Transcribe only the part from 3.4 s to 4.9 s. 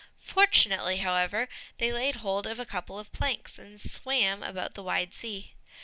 and swam about the